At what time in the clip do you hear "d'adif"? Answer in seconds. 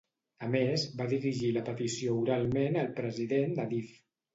3.61-3.99